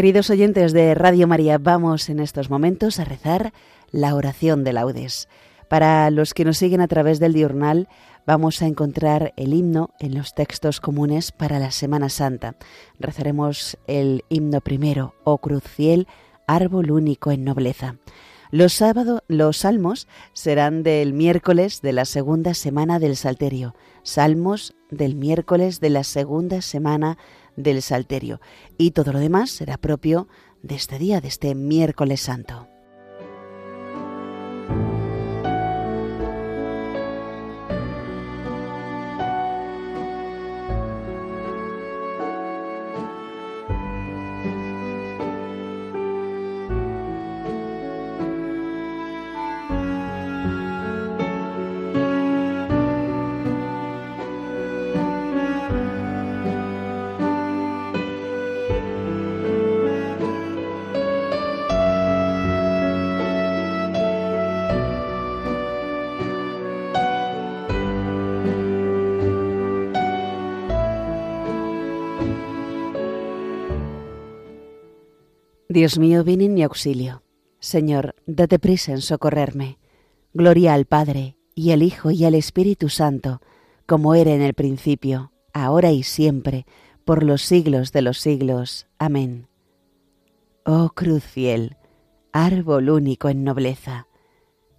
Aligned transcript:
Queridos 0.00 0.30
oyentes 0.30 0.72
de 0.72 0.94
Radio 0.94 1.28
María, 1.28 1.58
vamos 1.58 2.08
en 2.08 2.20
estos 2.20 2.48
momentos 2.48 2.98
a 2.98 3.04
rezar 3.04 3.52
la 3.90 4.14
oración 4.14 4.64
de 4.64 4.72
laudes. 4.72 5.28
Para 5.68 6.08
los 6.10 6.32
que 6.32 6.46
nos 6.46 6.56
siguen 6.56 6.80
a 6.80 6.88
través 6.88 7.20
del 7.20 7.34
diurnal, 7.34 7.86
vamos 8.26 8.62
a 8.62 8.66
encontrar 8.66 9.34
el 9.36 9.52
himno 9.52 9.90
en 10.00 10.14
los 10.14 10.34
textos 10.34 10.80
comunes 10.80 11.32
para 11.32 11.58
la 11.58 11.70
Semana 11.70 12.08
Santa. 12.08 12.56
Rezaremos 12.98 13.76
el 13.86 14.24
himno 14.30 14.62
primero, 14.62 15.16
Oh 15.22 15.36
Cruz 15.36 15.64
Fiel, 15.64 16.08
árbol 16.46 16.92
único 16.92 17.30
en 17.30 17.44
nobleza. 17.44 17.96
Los, 18.50 18.72
sábados, 18.72 19.20
los 19.28 19.58
salmos 19.58 20.08
serán 20.32 20.82
del 20.82 21.12
miércoles 21.12 21.82
de 21.82 21.92
la 21.92 22.06
segunda 22.06 22.54
semana 22.54 23.00
del 23.00 23.16
Salterio. 23.16 23.74
Salmos 24.02 24.74
del 24.90 25.14
miércoles 25.14 25.78
de 25.78 25.90
la 25.90 26.04
segunda 26.04 26.62
semana 26.62 27.18
del 27.62 27.82
Salterio. 27.82 28.40
Y 28.78 28.92
todo 28.92 29.12
lo 29.12 29.18
demás 29.18 29.50
será 29.50 29.76
propio 29.76 30.28
de 30.62 30.74
este 30.74 30.98
día, 30.98 31.20
de 31.20 31.28
este 31.28 31.54
miércoles 31.54 32.20
santo. 32.20 32.69
Dios 75.70 76.00
mío, 76.00 76.24
ven 76.24 76.40
en 76.40 76.52
mi 76.52 76.64
auxilio. 76.64 77.22
Señor, 77.60 78.16
date 78.26 78.58
prisa 78.58 78.90
en 78.90 79.00
socorrerme. 79.00 79.78
Gloria 80.34 80.74
al 80.74 80.84
Padre, 80.84 81.36
y 81.54 81.70
al 81.70 81.84
Hijo, 81.84 82.10
y 82.10 82.24
al 82.24 82.34
Espíritu 82.34 82.88
Santo, 82.88 83.40
como 83.86 84.16
era 84.16 84.32
en 84.32 84.42
el 84.42 84.54
principio, 84.54 85.30
ahora 85.52 85.92
y 85.92 86.02
siempre, 86.02 86.66
por 87.04 87.22
los 87.22 87.42
siglos 87.42 87.92
de 87.92 88.02
los 88.02 88.18
siglos. 88.18 88.88
Amén. 88.98 89.46
Oh 90.66 90.90
cruz 90.92 91.22
fiel, 91.22 91.76
árbol 92.32 92.90
único 92.90 93.28
en 93.28 93.44
nobleza, 93.44 94.08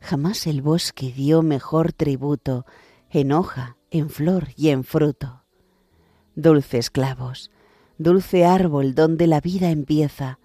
jamás 0.01 0.46
el 0.46 0.62
bosque 0.62 1.13
dio 1.13 1.41
mejor 1.41 1.94
tributo 1.94 2.66
en 3.09 3.31
hoja, 3.31 3.78
en 3.91 4.09
flor 4.09 4.50
y 4.57 4.68
en 4.69 4.84
fruto. 4.84 5.46
Dulces 6.35 6.90
clavos, 6.90 7.50
dulce 7.97 8.44
árbol 8.44 8.94
donde 8.94 9.28
la 9.28 9.40
vida 9.40 9.69
empieza, 9.69 10.41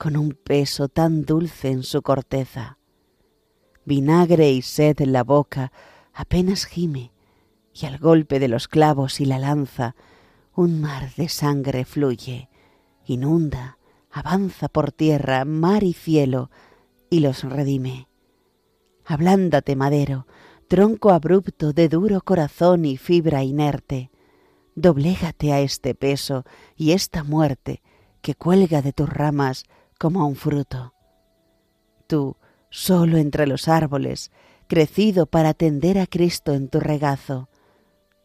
con 0.00 0.16
un 0.16 0.30
peso 0.30 0.88
tan 0.88 1.26
dulce 1.26 1.68
en 1.68 1.82
su 1.82 2.00
corteza. 2.00 2.78
Vinagre 3.84 4.50
y 4.50 4.62
sed 4.62 5.02
en 5.02 5.12
la 5.12 5.24
boca 5.24 5.72
apenas 6.14 6.64
gime, 6.64 7.12
y 7.74 7.84
al 7.84 7.98
golpe 7.98 8.38
de 8.38 8.48
los 8.48 8.66
clavos 8.66 9.20
y 9.20 9.26
la 9.26 9.38
lanza 9.38 9.94
un 10.54 10.80
mar 10.80 11.14
de 11.16 11.28
sangre 11.28 11.84
fluye, 11.84 12.48
inunda, 13.04 13.76
avanza 14.10 14.70
por 14.70 14.90
tierra, 14.90 15.44
mar 15.44 15.82
y 15.82 15.92
cielo, 15.92 16.50
y 17.10 17.20
los 17.20 17.44
redime. 17.44 18.08
Ablándate, 19.04 19.76
madero, 19.76 20.26
tronco 20.66 21.10
abrupto 21.10 21.74
de 21.74 21.90
duro 21.90 22.22
corazón 22.22 22.86
y 22.86 22.96
fibra 22.96 23.44
inerte, 23.44 24.10
doblégate 24.74 25.52
a 25.52 25.60
este 25.60 25.94
peso 25.94 26.46
y 26.74 26.92
esta 26.92 27.22
muerte 27.22 27.82
que 28.22 28.34
cuelga 28.34 28.80
de 28.80 28.94
tus 28.94 29.10
ramas 29.10 29.64
como 30.00 30.26
un 30.26 30.34
fruto. 30.34 30.94
Tú, 32.06 32.38
solo 32.70 33.18
entre 33.18 33.46
los 33.46 33.68
árboles, 33.68 34.32
crecido 34.66 35.26
para 35.26 35.50
atender 35.50 35.98
a 35.98 36.06
Cristo 36.06 36.54
en 36.54 36.70
tu 36.70 36.80
regazo. 36.80 37.50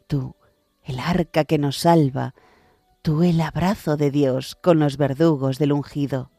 Tú, 0.08 0.38
el 0.84 1.00
arca 1.00 1.44
que 1.44 1.58
nos 1.58 1.80
salva, 1.80 2.34
tú 3.02 3.24
el 3.24 3.42
abrazo 3.42 3.98
de 3.98 4.10
Dios 4.10 4.56
con 4.56 4.80
los 4.80 4.96
verdugos 4.96 5.60
del 5.60 5.74
ungido. 5.74 6.32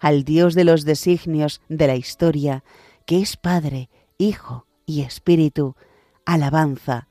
Al 0.00 0.24
Dios 0.24 0.54
de 0.54 0.64
los 0.64 0.86
designios 0.86 1.60
de 1.68 1.88
la 1.88 1.96
historia, 1.96 2.64
que 3.04 3.20
es 3.20 3.36
Padre, 3.36 3.90
Hijo 4.16 4.66
y 4.86 5.02
Espíritu, 5.02 5.76
alabanza, 6.24 7.08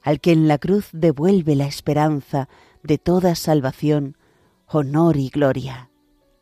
al 0.00 0.20
que 0.20 0.32
en 0.32 0.48
la 0.48 0.56
cruz 0.56 0.88
devuelve 0.92 1.54
la 1.54 1.66
esperanza 1.66 2.48
de 2.82 2.96
toda 2.96 3.34
salvación, 3.34 4.16
honor 4.66 5.18
y 5.18 5.28
gloria. 5.28 5.90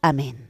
Amén. 0.02 0.48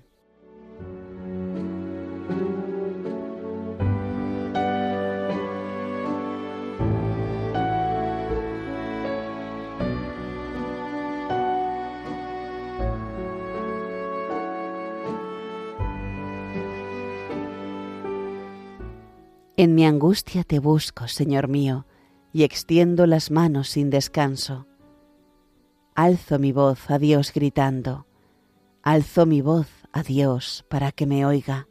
En 19.57 19.75
mi 19.75 19.85
angustia 19.85 20.45
te 20.45 20.59
busco, 20.59 21.09
Señor 21.09 21.49
mío, 21.49 21.87
y 22.33 22.45
extiendo 22.45 23.07
las 23.07 23.31
manos 23.31 23.69
sin 23.69 23.91
descanso. 23.91 24.67
Alzo 25.95 26.39
mi 26.39 26.53
voz 26.53 26.89
a 26.89 26.99
Dios 26.99 27.33
gritando 27.35 28.07
Alzo 28.83 29.27
mi 29.27 29.43
voz 29.43 29.69
a 29.93 30.03
Dios 30.03 30.65
para 30.69 30.91
que 30.91 31.07
me 31.07 31.27
oiga. 31.27 31.69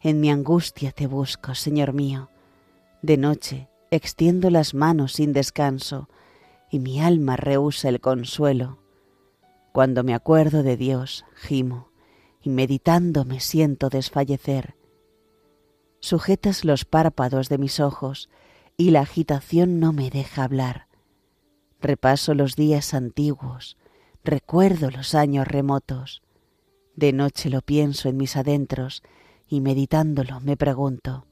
En 0.00 0.20
mi 0.20 0.30
angustia 0.30 0.90
te 0.90 1.06
busco, 1.06 1.54
Señor 1.54 1.92
mío. 1.92 2.30
De 3.02 3.16
noche 3.16 3.68
extiendo 3.90 4.50
las 4.50 4.74
manos 4.74 5.14
sin 5.14 5.32
descanso, 5.32 6.08
y 6.70 6.80
mi 6.80 7.00
alma 7.00 7.36
rehúsa 7.36 7.88
el 7.88 8.00
consuelo. 8.00 8.78
Cuando 9.72 10.04
me 10.04 10.14
acuerdo 10.14 10.62
de 10.62 10.76
Dios, 10.76 11.24
gimo, 11.34 11.90
y 12.42 12.50
meditando 12.50 13.24
me 13.24 13.40
siento 13.40 13.88
desfallecer. 13.88 14.74
Sujetas 16.00 16.64
los 16.64 16.84
párpados 16.84 17.48
de 17.48 17.58
mis 17.58 17.80
ojos, 17.80 18.28
y 18.76 18.90
la 18.90 19.00
agitación 19.00 19.80
no 19.80 19.92
me 19.92 20.10
deja 20.10 20.44
hablar. 20.44 20.88
Repaso 21.80 22.34
los 22.34 22.56
días 22.56 22.92
antiguos, 22.92 23.76
Recuerdo 24.30 24.90
los 24.90 25.14
años 25.14 25.48
remotos. 25.48 26.20
De 26.94 27.14
noche 27.14 27.48
lo 27.48 27.62
pienso 27.62 28.10
en 28.10 28.18
mis 28.18 28.36
adentros 28.36 29.02
y 29.48 29.62
meditándolo 29.62 30.38
me 30.40 30.54
pregunto, 30.54 31.24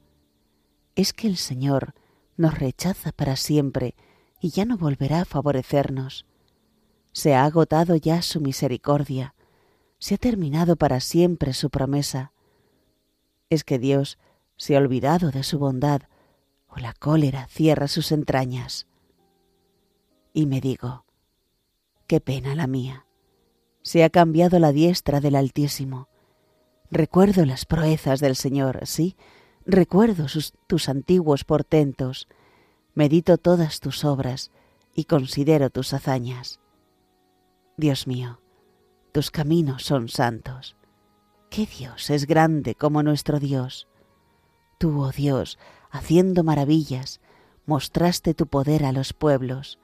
¿es 0.95 1.13
que 1.13 1.27
el 1.27 1.37
Señor 1.37 1.93
nos 2.39 2.59
rechaza 2.59 3.13
para 3.13 3.37
siempre 3.37 3.95
y 4.41 4.49
ya 4.49 4.65
no 4.65 4.79
volverá 4.79 5.21
a 5.21 5.25
favorecernos? 5.27 6.25
¿Se 7.13 7.35
ha 7.35 7.45
agotado 7.45 7.97
ya 7.97 8.23
su 8.23 8.41
misericordia? 8.41 9.35
¿Se 9.99 10.15
ha 10.15 10.19
terminado 10.19 10.77
para 10.77 11.01
siempre 11.01 11.53
su 11.53 11.69
promesa? 11.69 12.33
¿Es 13.51 13.63
que 13.63 13.79
Dios 13.79 14.17
se 14.57 14.75
ha 14.75 14.79
olvidado 14.79 15.33
de 15.33 15.43
su 15.43 15.59
bondad 15.59 16.01
o 16.67 16.79
la 16.79 16.95
cólera 16.95 17.47
cierra 17.49 17.89
sus 17.89 18.11
entrañas? 18.11 18.87
Y 20.33 20.47
me 20.47 20.63
digo, 20.63 21.06
Qué 22.07 22.21
pena 22.21 22.55
la 22.55 22.69
mía. 22.69 23.05
Se 23.83 24.05
ha 24.05 24.11
cambiado 24.11 24.61
la 24.61 24.71
diestra 24.71 25.21
del 25.21 25.35
Altísimo. 25.35 26.09
Recuerdo 26.89 27.45
las 27.45 27.65
proezas 27.65 28.21
del 28.21 28.37
Señor, 28.37 28.81
sí, 28.85 29.17
recuerdo 29.65 30.27
tus 30.69 30.89
antiguos 30.89 31.43
portentos, 31.43 32.29
medito 32.95 33.39
todas 33.39 33.81
tus 33.81 34.05
obras 34.05 34.53
y 34.95 35.05
considero 35.05 35.69
tus 35.69 35.93
hazañas. 35.93 36.61
Dios 37.77 38.07
mío, 38.07 38.41
tus 39.11 39.33
caminos 39.33 39.83
son 39.83 40.09
santos. 40.09 40.77
¿Qué 41.51 41.67
Dios 41.67 42.11
es 42.11 42.27
grande 42.27 42.77
como 42.77 43.03
nuestro 43.03 43.41
Dios? 43.41 43.89
Tú, 44.79 45.01
oh 45.01 45.11
Dios, 45.11 45.59
haciendo 45.91 46.45
maravillas, 46.45 47.21
mostraste 47.67 48.33
tu 48.33 48.47
poder 48.47 48.85
a 48.85 48.93
los 48.93 49.13
pueblos. 49.13 49.81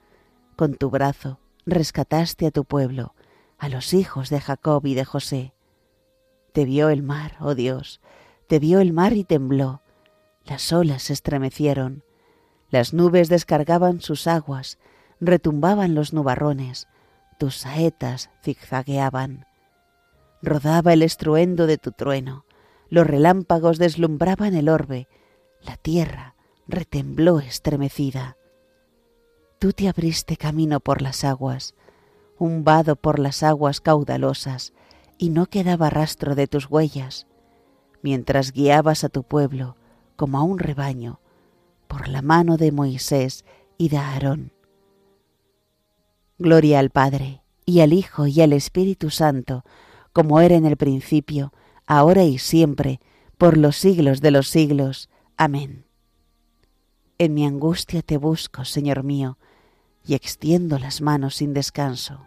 Con 0.55 0.75
tu 0.75 0.89
brazo 0.89 1.39
rescataste 1.65 2.47
a 2.47 2.51
tu 2.51 2.65
pueblo, 2.65 3.15
a 3.57 3.69
los 3.69 3.93
hijos 3.93 4.29
de 4.29 4.39
Jacob 4.39 4.85
y 4.85 4.95
de 4.95 5.05
José. 5.05 5.53
Te 6.51 6.65
vio 6.65 6.89
el 6.89 7.03
mar, 7.03 7.35
oh 7.39 7.55
Dios, 7.55 8.01
te 8.47 8.59
vio 8.59 8.79
el 8.79 8.93
mar 8.93 9.13
y 9.13 9.23
tembló, 9.23 9.81
las 10.45 10.73
olas 10.73 11.03
se 11.03 11.13
estremecieron, 11.13 12.03
las 12.69 12.93
nubes 12.93 13.29
descargaban 13.29 14.01
sus 14.01 14.27
aguas, 14.27 14.77
retumbaban 15.19 15.95
los 15.95 16.13
nubarrones, 16.13 16.87
tus 17.39 17.57
saetas 17.57 18.29
zigzagueaban. 18.43 19.45
rodaba 20.41 20.93
el 20.93 21.01
estruendo 21.01 21.67
de 21.67 21.77
tu 21.77 21.91
trueno, 21.91 22.45
los 22.89 23.07
relámpagos 23.07 23.77
deslumbraban 23.77 24.53
el 24.53 24.69
orbe, 24.69 25.07
la 25.61 25.77
tierra 25.77 26.35
retembló 26.67 27.39
estremecida. 27.39 28.37
Tú 29.63 29.71
te 29.71 29.87
abriste 29.87 30.35
camino 30.35 30.81
por 30.81 31.01
las 31.01 31.23
aguas, 31.23 31.73
un 32.37 32.65
vado 32.65 32.97
por 32.97 33.17
las 33.17 33.43
aguas 33.43 33.79
caudalosas, 33.79 34.73
y 35.17 35.29
no 35.29 35.45
quedaba 35.45 35.89
rastro 35.89 36.35
de 36.35 36.47
tus 36.47 36.69
huellas, 36.69 37.27
mientras 38.01 38.51
guiabas 38.51 39.05
a 39.05 39.07
tu 39.07 39.23
pueblo 39.23 39.77
como 40.17 40.37
a 40.37 40.43
un 40.43 40.59
rebaño 40.59 41.21
por 41.87 42.09
la 42.09 42.21
mano 42.21 42.57
de 42.57 42.73
Moisés 42.73 43.45
y 43.77 43.87
de 43.87 43.99
Aarón. 43.99 44.51
Gloria 46.37 46.79
al 46.79 46.89
Padre, 46.89 47.41
y 47.65 47.79
al 47.79 47.93
Hijo, 47.93 48.27
y 48.27 48.41
al 48.41 48.51
Espíritu 48.51 49.11
Santo, 49.11 49.63
como 50.11 50.41
era 50.41 50.55
en 50.55 50.65
el 50.65 50.75
principio, 50.75 51.53
ahora 51.87 52.25
y 52.25 52.37
siempre, 52.37 52.99
por 53.37 53.57
los 53.57 53.77
siglos 53.77 54.19
de 54.19 54.31
los 54.31 54.49
siglos. 54.49 55.09
Amén. 55.37 55.85
En 57.17 57.33
mi 57.33 57.45
angustia 57.45 58.01
te 58.01 58.17
busco, 58.17 58.65
Señor 58.65 59.03
mío, 59.03 59.37
y 60.05 60.15
extiendo 60.15 60.79
las 60.79 61.01
manos 61.01 61.35
sin 61.35 61.53
descanso. 61.53 62.25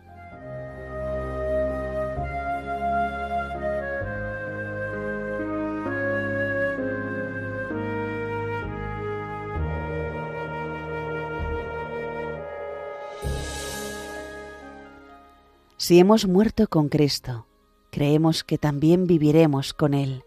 Si 15.78 16.00
hemos 16.00 16.26
muerto 16.26 16.66
con 16.66 16.88
Cristo, 16.88 17.46
creemos 17.90 18.42
que 18.42 18.58
también 18.58 19.06
viviremos 19.06 19.72
con 19.72 19.94
Él. 19.94 20.24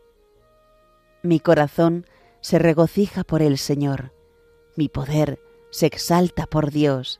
Mi 1.21 1.41
corazón 1.41 2.05
se 2.39 2.59
regocija 2.59 3.25
por 3.25 3.41
el 3.41 3.57
Señor, 3.57 4.13
mi 4.77 4.87
poder 4.87 5.41
se 5.69 5.85
exalta 5.85 6.45
por 6.45 6.71
Dios, 6.71 7.19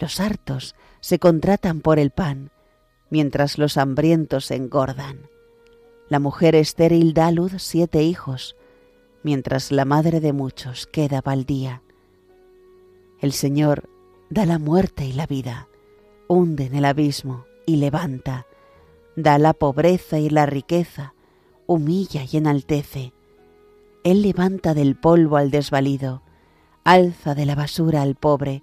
Los 0.00 0.18
hartos 0.18 0.74
se 1.00 1.18
contratan 1.18 1.82
por 1.82 1.98
el 1.98 2.10
pan, 2.10 2.50
mientras 3.10 3.58
los 3.58 3.76
hambrientos 3.76 4.46
se 4.46 4.56
engordan. 4.56 5.28
La 6.08 6.18
mujer 6.18 6.54
estéril 6.54 7.12
da 7.12 7.30
luz 7.30 7.52
siete 7.58 8.02
hijos, 8.02 8.56
mientras 9.22 9.70
la 9.70 9.84
madre 9.84 10.20
de 10.20 10.32
muchos 10.32 10.86
queda 10.86 11.20
baldía. 11.20 11.82
El 13.20 13.32
Señor 13.32 13.90
da 14.30 14.46
la 14.46 14.58
muerte 14.58 15.04
y 15.04 15.12
la 15.12 15.26
vida, 15.26 15.68
hunde 16.28 16.64
en 16.64 16.76
el 16.76 16.86
abismo 16.86 17.44
y 17.66 17.76
levanta, 17.76 18.46
da 19.16 19.36
la 19.36 19.52
pobreza 19.52 20.18
y 20.18 20.30
la 20.30 20.46
riqueza, 20.46 21.12
humilla 21.66 22.22
y 22.30 22.38
enaltece. 22.38 23.12
Él 24.02 24.22
levanta 24.22 24.72
del 24.72 24.96
polvo 24.96 25.36
al 25.36 25.50
desvalido, 25.50 26.22
alza 26.84 27.34
de 27.34 27.44
la 27.44 27.54
basura 27.54 28.00
al 28.00 28.14
pobre, 28.14 28.62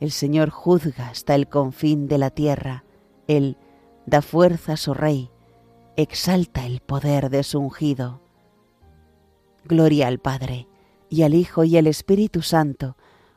el 0.00 0.10
Señor 0.10 0.50
juzga 0.50 1.08
hasta 1.08 1.34
el 1.34 1.48
confín 1.48 2.08
de 2.08 2.18
la 2.18 2.30
tierra, 2.30 2.84
Él 3.26 3.56
da 4.06 4.22
fuerza 4.22 4.74
a 4.74 4.76
su 4.76 4.94
Rey, 4.94 5.30
exalta 5.96 6.66
el 6.66 6.80
poder 6.80 7.30
de 7.30 7.42
su 7.42 7.58
ungido. 7.58 8.20
Gloria 9.64 10.08
al 10.08 10.18
Padre, 10.18 10.68
y 11.08 11.22
al 11.22 11.34
Hijo 11.34 11.64
y 11.64 11.76
al 11.76 11.86
Espíritu 11.86 12.42
Santo, 12.42 12.96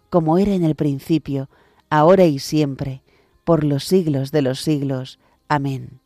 como 0.10 0.38
era 0.38 0.54
en 0.54 0.64
el 0.64 0.76
principio, 0.76 1.50
ahora 1.90 2.26
y 2.26 2.40
siempre, 2.40 3.04
por 3.44 3.64
los 3.64 3.84
siglos 3.84 4.32
de 4.32 4.42
los 4.42 4.62
siglos. 4.62 5.20
Amén. 5.48 6.02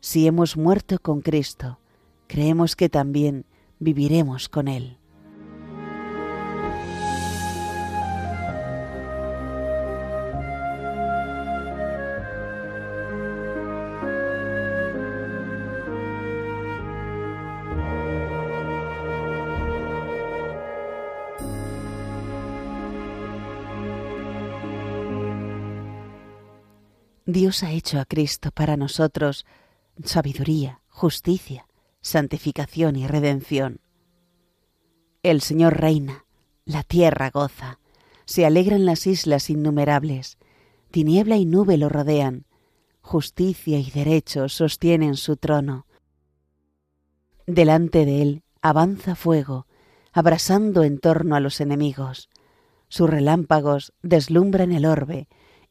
Si 0.00 0.26
hemos 0.26 0.56
muerto 0.56 0.98
con 1.00 1.20
Cristo, 1.20 1.78
creemos 2.26 2.76
que 2.76 2.88
también 2.88 3.46
viviremos 3.78 4.48
con 4.48 4.68
Él. 4.68 4.98
Dios 27.32 27.62
ha 27.62 27.72
hecho 27.72 27.98
a 27.98 28.04
Cristo 28.04 28.50
para 28.52 28.76
nosotros 28.76 29.46
sabiduría, 30.04 30.80
justicia, 30.88 31.66
santificación 32.02 32.96
y 32.96 33.06
redención. 33.06 33.80
El 35.22 35.40
Señor 35.40 35.80
reina, 35.80 36.26
la 36.64 36.82
tierra 36.82 37.30
goza, 37.30 37.78
se 38.26 38.44
alegran 38.44 38.84
las 38.84 39.06
islas 39.06 39.50
innumerables, 39.50 40.36
tiniebla 40.90 41.36
y 41.36 41.46
nube 41.46 41.78
lo 41.78 41.88
rodean, 41.88 42.44
justicia 43.00 43.78
y 43.78 43.90
derecho 43.90 44.48
sostienen 44.48 45.16
su 45.16 45.36
trono. 45.36 45.86
Delante 47.46 48.04
de 48.04 48.22
él 48.22 48.42
avanza 48.60 49.14
fuego, 49.14 49.66
abrasando 50.12 50.84
en 50.84 50.98
torno 50.98 51.34
a 51.34 51.40
los 51.40 51.60
enemigos. 51.60 52.28
Sus 52.88 53.08
relámpagos 53.08 53.94
deslumbran 54.02 54.72
el 54.72 54.84
orbe, 54.84 55.28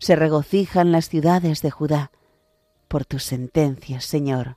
se 0.00 0.16
regocijan 0.16 0.92
las 0.92 1.08
ciudades 1.08 1.60
de 1.60 1.70
Judá 1.70 2.10
por 2.88 3.04
tus 3.04 3.22
sentencias, 3.22 4.04
Señor. 4.04 4.56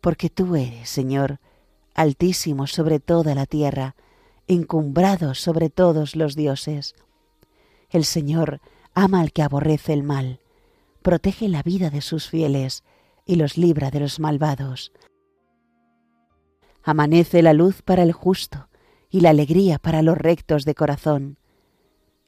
Porque 0.00 0.30
tú 0.30 0.56
eres, 0.56 0.88
Señor, 0.88 1.38
altísimo 1.94 2.66
sobre 2.66 2.98
toda 2.98 3.34
la 3.34 3.44
tierra, 3.44 3.94
encumbrado 4.48 5.34
sobre 5.34 5.68
todos 5.68 6.16
los 6.16 6.34
dioses. 6.34 6.94
El 7.90 8.04
Señor 8.06 8.60
ama 8.94 9.20
al 9.20 9.32
que 9.32 9.42
aborrece 9.42 9.92
el 9.92 10.02
mal, 10.02 10.40
protege 11.02 11.48
la 11.48 11.62
vida 11.62 11.90
de 11.90 12.00
sus 12.00 12.28
fieles 12.28 12.84
y 13.26 13.36
los 13.36 13.58
libra 13.58 13.90
de 13.90 14.00
los 14.00 14.18
malvados. 14.18 14.92
Amanece 16.82 17.42
la 17.42 17.52
luz 17.52 17.82
para 17.82 18.02
el 18.02 18.12
justo 18.12 18.68
y 19.10 19.20
la 19.20 19.30
alegría 19.30 19.78
para 19.78 20.00
los 20.00 20.16
rectos 20.16 20.64
de 20.64 20.74
corazón. 20.74 21.38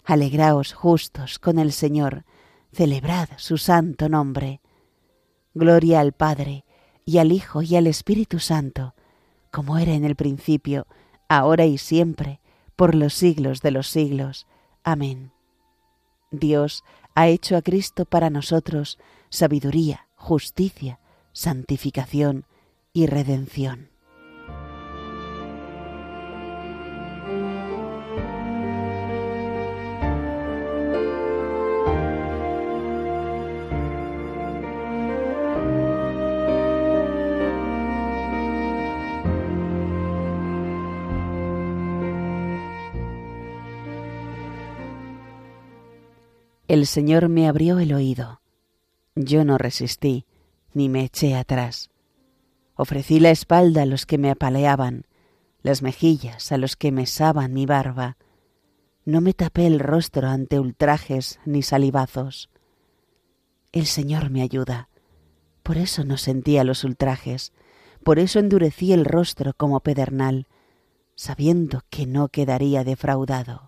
Alegraos 0.08 0.72
justos 0.72 1.38
con 1.38 1.58
el 1.58 1.70
Señor, 1.70 2.24
celebrad 2.72 3.28
su 3.36 3.58
santo 3.58 4.08
nombre. 4.08 4.62
Gloria 5.52 6.00
al 6.00 6.12
Padre, 6.12 6.64
y 7.04 7.18
al 7.18 7.30
Hijo, 7.30 7.60
y 7.60 7.76
al 7.76 7.86
Espíritu 7.86 8.38
Santo, 8.38 8.94
como 9.50 9.76
era 9.76 9.92
en 9.92 10.06
el 10.06 10.16
principio, 10.16 10.86
ahora 11.28 11.66
y 11.66 11.76
siempre, 11.76 12.40
por 12.74 12.94
los 12.94 13.12
siglos 13.12 13.60
de 13.60 13.70
los 13.70 13.88
siglos. 13.88 14.46
Amén. 14.82 15.30
Dios 16.30 16.84
ha 17.14 17.28
hecho 17.28 17.58
a 17.58 17.60
Cristo 17.60 18.06
para 18.06 18.30
nosotros 18.30 18.98
sabiduría, 19.28 20.08
justicia, 20.16 21.00
santificación 21.34 22.46
y 22.94 23.04
redención. 23.08 23.90
El 46.68 46.86
Señor 46.86 47.30
me 47.30 47.48
abrió 47.48 47.78
el 47.78 47.94
oído. 47.94 48.42
Yo 49.14 49.42
no 49.46 49.56
resistí, 49.56 50.26
ni 50.74 50.90
me 50.90 51.02
eché 51.02 51.34
atrás. 51.34 51.88
Ofrecí 52.74 53.20
la 53.20 53.30
espalda 53.30 53.82
a 53.82 53.86
los 53.86 54.04
que 54.04 54.18
me 54.18 54.30
apaleaban, 54.30 55.06
las 55.62 55.80
mejillas 55.80 56.52
a 56.52 56.58
los 56.58 56.76
que 56.76 56.92
mesaban 56.92 57.54
mi 57.54 57.64
barba. 57.64 58.18
No 59.06 59.22
me 59.22 59.32
tapé 59.32 59.66
el 59.66 59.80
rostro 59.80 60.28
ante 60.28 60.60
ultrajes 60.60 61.40
ni 61.46 61.62
salivazos. 61.62 62.50
El 63.72 63.86
Señor 63.86 64.28
me 64.28 64.42
ayuda. 64.42 64.90
Por 65.62 65.78
eso 65.78 66.04
no 66.04 66.18
sentía 66.18 66.64
los 66.64 66.84
ultrajes, 66.84 67.54
por 68.04 68.18
eso 68.18 68.40
endurecí 68.40 68.92
el 68.92 69.06
rostro 69.06 69.54
como 69.54 69.80
pedernal, 69.80 70.46
sabiendo 71.14 71.82
que 71.88 72.06
no 72.06 72.28
quedaría 72.28 72.84
defraudado. 72.84 73.67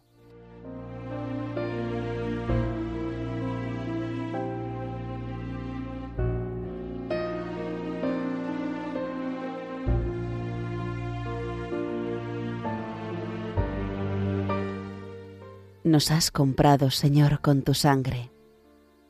Nos 15.90 16.12
has 16.12 16.30
comprado, 16.30 16.92
Señor, 16.92 17.40
con 17.40 17.62
tu 17.62 17.75
sangre. 17.75 18.30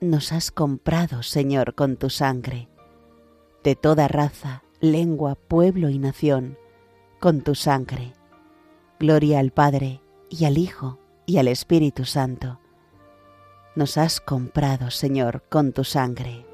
Nos 0.00 0.32
has 0.32 0.50
comprado, 0.50 1.22
Señor, 1.22 1.74
con 1.74 1.98
tu 1.98 2.08
sangre. 2.08 2.70
De 3.62 3.74
toda 3.76 4.08
raza, 4.08 4.62
lengua, 4.80 5.34
pueblo 5.34 5.90
y 5.90 5.98
nación, 5.98 6.56
con 7.20 7.42
tu 7.42 7.54
sangre. 7.54 8.14
Gloria 8.98 9.40
al 9.40 9.50
Padre, 9.50 10.00
y 10.30 10.46
al 10.46 10.56
Hijo, 10.56 10.98
y 11.26 11.36
al 11.36 11.48
Espíritu 11.48 12.06
Santo. 12.06 12.60
Nos 13.76 13.98
has 13.98 14.18
comprado, 14.18 14.90
Señor, 14.90 15.42
con 15.50 15.72
tu 15.74 15.84
sangre. 15.84 16.46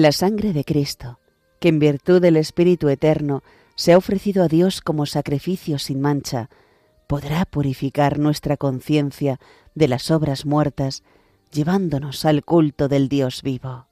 La 0.00 0.12
sangre 0.12 0.54
de 0.54 0.64
Cristo, 0.64 1.20
que 1.60 1.68
en 1.68 1.78
virtud 1.78 2.22
del 2.22 2.38
Espíritu 2.38 2.88
Eterno 2.88 3.42
se 3.74 3.92
ha 3.92 3.98
ofrecido 3.98 4.42
a 4.42 4.48
Dios 4.48 4.80
como 4.80 5.04
sacrificio 5.04 5.78
sin 5.78 6.00
mancha, 6.00 6.48
podrá 7.06 7.44
purificar 7.44 8.18
nuestra 8.18 8.56
conciencia 8.56 9.38
de 9.74 9.88
las 9.88 10.10
obras 10.10 10.46
muertas, 10.46 11.02
llevándonos 11.52 12.24
al 12.24 12.46
culto 12.46 12.88
del 12.88 13.10
Dios 13.10 13.42
vivo. 13.42 13.88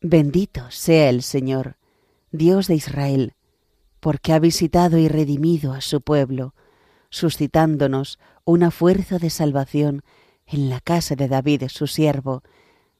Bendito 0.00 0.68
sea 0.72 1.10
el 1.10 1.22
Señor, 1.22 1.76
Dios 2.32 2.66
de 2.66 2.74
Israel, 2.74 3.34
porque 4.00 4.32
ha 4.32 4.40
visitado 4.40 4.98
y 4.98 5.06
redimido 5.06 5.74
a 5.74 5.80
su 5.80 6.00
pueblo, 6.00 6.56
suscitándonos 7.08 8.18
una 8.44 8.72
fuerza 8.72 9.20
de 9.20 9.30
salvación 9.30 10.02
en 10.44 10.70
la 10.70 10.80
casa 10.80 11.14
de 11.14 11.28
David 11.28 11.68
su 11.68 11.86
siervo, 11.86 12.42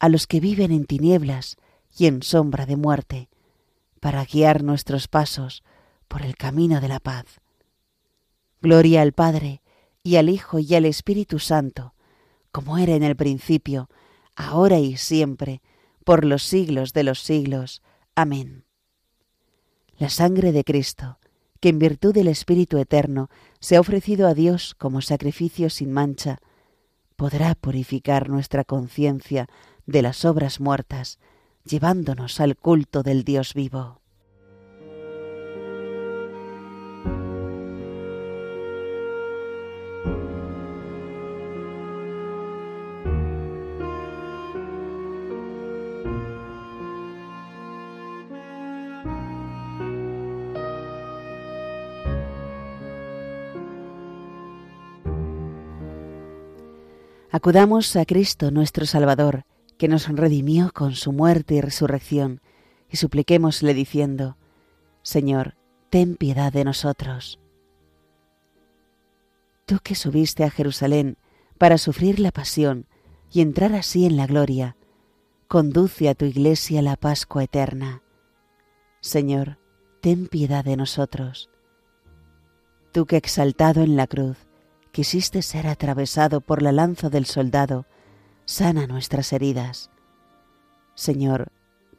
a 0.00 0.08
los 0.08 0.26
que 0.26 0.40
viven 0.40 0.72
en 0.72 0.86
tinieblas 0.86 1.56
y 1.96 2.06
en 2.06 2.22
sombra 2.22 2.66
de 2.66 2.76
muerte, 2.76 3.28
para 4.00 4.24
guiar 4.24 4.64
nuestros 4.64 5.06
pasos 5.06 5.62
por 6.08 6.22
el 6.22 6.36
camino 6.36 6.80
de 6.80 6.88
la 6.88 6.98
paz. 6.98 7.40
Gloria 8.62 9.02
al 9.02 9.12
Padre, 9.12 9.62
y 10.02 10.16
al 10.16 10.30
Hijo, 10.30 10.58
y 10.58 10.74
al 10.74 10.86
Espíritu 10.86 11.38
Santo, 11.38 11.94
como 12.50 12.78
era 12.78 12.94
en 12.94 13.02
el 13.02 13.14
principio, 13.14 13.90
ahora 14.34 14.78
y 14.78 14.96
siempre, 14.96 15.60
por 16.04 16.24
los 16.24 16.42
siglos 16.42 16.94
de 16.94 17.04
los 17.04 17.20
siglos. 17.20 17.82
Amén. 18.14 18.64
La 19.98 20.08
sangre 20.08 20.52
de 20.52 20.64
Cristo, 20.64 21.18
que 21.60 21.68
en 21.68 21.78
virtud 21.78 22.14
del 22.14 22.28
Espíritu 22.28 22.78
Eterno 22.78 23.28
se 23.60 23.76
ha 23.76 23.80
ofrecido 23.80 24.26
a 24.26 24.34
Dios 24.34 24.74
como 24.74 25.02
sacrificio 25.02 25.68
sin 25.68 25.92
mancha, 25.92 26.38
podrá 27.16 27.54
purificar 27.54 28.30
nuestra 28.30 28.64
conciencia 28.64 29.46
de 29.86 30.02
las 30.02 30.24
obras 30.24 30.60
muertas, 30.60 31.18
llevándonos 31.64 32.40
al 32.40 32.56
culto 32.56 33.02
del 33.02 33.24
Dios 33.24 33.54
vivo. 33.54 34.00
Acudamos 57.32 57.94
a 57.94 58.04
Cristo 58.04 58.50
nuestro 58.50 58.86
Salvador, 58.86 59.44
que 59.80 59.88
nos 59.88 60.08
redimió 60.08 60.72
con 60.74 60.94
su 60.94 61.10
muerte 61.10 61.54
y 61.54 61.62
resurrección, 61.62 62.42
y 62.90 62.98
supliquémosle 62.98 63.72
diciendo, 63.72 64.36
Señor, 65.00 65.56
ten 65.88 66.16
piedad 66.16 66.52
de 66.52 66.64
nosotros. 66.64 67.40
Tú 69.64 69.78
que 69.82 69.94
subiste 69.94 70.44
a 70.44 70.50
Jerusalén 70.50 71.16
para 71.56 71.78
sufrir 71.78 72.20
la 72.20 72.30
pasión 72.30 72.88
y 73.32 73.40
entrar 73.40 73.74
así 73.74 74.04
en 74.04 74.18
la 74.18 74.26
gloria, 74.26 74.76
conduce 75.48 76.10
a 76.10 76.14
tu 76.14 76.26
iglesia 76.26 76.82
la 76.82 76.96
Pascua 76.96 77.44
eterna. 77.44 78.02
Señor, 79.00 79.58
ten 80.02 80.26
piedad 80.26 80.62
de 80.62 80.76
nosotros. 80.76 81.48
Tú 82.92 83.06
que 83.06 83.16
exaltado 83.16 83.82
en 83.82 83.96
la 83.96 84.06
cruz, 84.06 84.36
quisiste 84.92 85.40
ser 85.40 85.66
atravesado 85.66 86.42
por 86.42 86.60
la 86.60 86.70
lanza 86.70 87.08
del 87.08 87.24
soldado, 87.24 87.86
sana 88.50 88.88
nuestras 88.88 89.32
heridas. 89.32 89.92
Señor, 90.96 91.52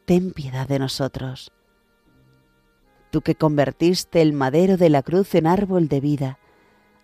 ten 0.03 0.33
piedad 0.33 0.67
de 0.67 0.79
nosotros. 0.79 1.53
Tú 3.09 3.21
que 3.21 3.35
convertiste 3.35 4.21
el 4.21 4.33
madero 4.33 4.75
de 4.75 4.89
la 4.89 5.01
cruz 5.01 5.33
en 5.35 5.47
árbol 5.47 5.87
de 5.87 6.01
vida, 6.01 6.39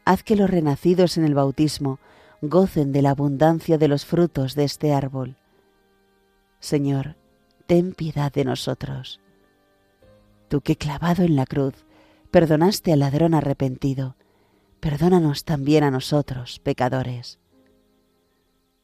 haz 0.03 0.21
que 0.23 0.35
los 0.35 0.49
renacidos 0.49 1.17
en 1.17 1.23
el 1.23 1.33
bautismo 1.33 1.99
gocen 2.41 2.91
de 2.91 3.01
la 3.01 3.11
abundancia 3.11 3.77
de 3.77 3.87
los 3.87 4.05
frutos 4.05 4.53
de 4.53 4.65
este 4.65 4.93
árbol. 4.93 5.37
Señor, 6.59 7.15
ten 7.67 7.93
piedad 7.93 8.33
de 8.33 8.43
nosotros. 8.43 9.21
Tú 10.49 10.59
que 10.59 10.75
clavado 10.75 11.23
en 11.23 11.37
la 11.37 11.45
cruz 11.45 11.85
perdonaste 12.31 12.91
al 12.91 12.99
ladrón 12.99 13.33
arrepentido, 13.33 14.17
perdónanos 14.81 15.45
también 15.45 15.85
a 15.85 15.91
nosotros, 15.91 16.59
pecadores. 16.59 17.39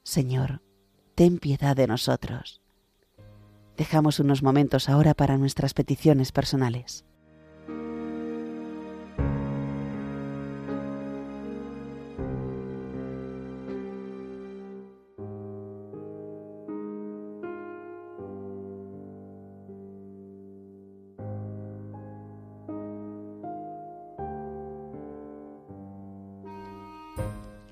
Señor, 0.04 0.62
ten 1.16 1.40
piedad 1.40 1.78
de 1.78 1.88
nosotros. 1.88 2.62
Dejamos 3.78 4.20
unos 4.20 4.44
momentos 4.44 4.90
ahora 4.90 5.14
para 5.14 5.38
nuestras 5.38 5.74
peticiones 5.74 6.34
personales. 6.34 7.06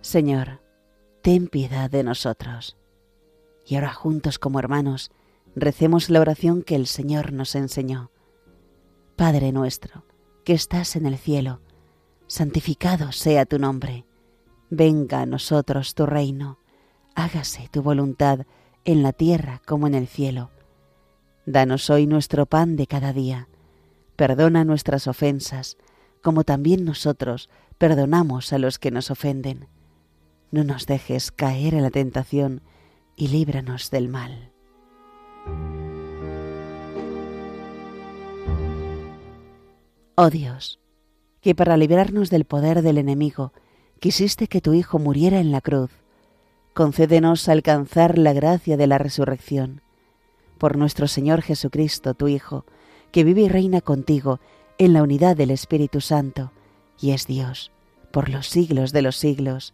Señor, 0.02 0.61
ten 1.22 1.48
piedad 1.48 1.90
de 1.90 2.04
nosotros. 2.04 2.78
Y 3.66 3.76
ahora 3.76 3.94
juntos 3.94 4.40
como 4.40 4.60
hermanos, 4.60 5.12
recemos 5.56 6.10
la 6.10 6.20
oración 6.20 6.64
que 6.64 6.76
el 6.76 6.88
Señor 6.88 7.32
nos 7.32 7.54
enseñó. 7.56 8.12
Padre 9.16 9.52
nuestro, 9.52 10.04
que 10.44 10.54
estás 10.54 10.96
en 10.96 11.06
el 11.06 11.18
cielo, 11.18 11.62
santificado 12.26 13.12
sea 13.12 13.46
tu 13.46 13.60
nombre. 13.60 14.06
Venga 14.72 15.22
a 15.22 15.26
nosotros 15.28 15.94
tu 15.94 16.08
reino, 16.08 16.58
hágase 17.14 17.70
tu 17.72 17.84
voluntad 17.84 18.48
en 18.84 19.04
la 19.04 19.14
tierra 19.14 19.62
como 19.68 19.86
en 19.86 19.94
el 19.94 20.08
cielo. 20.08 20.50
Danos 21.46 21.90
hoy 21.92 22.08
nuestro 22.08 22.48
pan 22.48 22.76
de 22.76 22.88
cada 22.88 23.14
día. 23.14 23.48
Perdona 24.16 24.64
nuestras 24.66 25.08
ofensas, 25.08 25.78
como 26.24 26.44
también 26.44 26.84
nosotros 26.84 27.50
perdonamos 27.78 28.54
a 28.54 28.58
los 28.58 28.80
que 28.80 28.90
nos 28.90 29.12
ofenden 29.12 29.68
no 30.52 30.64
nos 30.64 30.86
dejes 30.86 31.32
caer 31.32 31.74
en 31.74 31.82
la 31.82 31.90
tentación 31.90 32.62
y 33.16 33.30
líbranos 33.30 33.90
del 33.90 34.10
mal. 34.10 34.52
Oh 40.16 40.30
Dios, 40.30 40.80
que 41.42 41.56
para 41.56 41.78
librarnos 41.78 42.30
del 42.30 42.46
poder 42.46 42.82
del 42.82 42.98
enemigo 42.98 43.54
quisiste 44.00 44.48
que 44.48 44.62
tu 44.62 44.74
Hijo 44.74 45.00
muriera 45.00 45.40
en 45.40 45.52
la 45.52 45.62
cruz, 45.62 45.92
concédenos 46.74 47.48
alcanzar 47.50 48.18
la 48.18 48.34
gracia 48.34 48.78
de 48.78 48.88
la 48.88 48.98
resurrección. 48.98 49.82
Por 50.58 50.78
nuestro 50.78 51.08
Señor 51.08 51.42
Jesucristo, 51.42 52.14
tu 52.14 52.28
Hijo, 52.28 52.66
que 53.12 53.24
vive 53.24 53.42
y 53.42 53.50
reina 53.50 53.82
contigo 53.82 54.40
en 54.78 54.94
la 54.94 55.04
unidad 55.04 55.36
del 55.36 55.52
Espíritu 55.52 56.02
Santo, 56.02 56.52
y 57.00 57.12
es 57.12 57.28
Dios, 57.28 57.72
por 58.12 58.30
los 58.30 58.48
siglos 58.48 58.92
de 58.92 59.02
los 59.02 59.16
siglos. 59.16 59.74